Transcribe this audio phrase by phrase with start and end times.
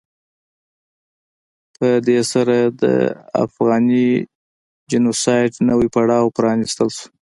[1.75, 2.83] په دې سره د
[3.45, 4.09] افغاني
[4.89, 7.07] جینو سایډ نوی پړاو پرانستل شو.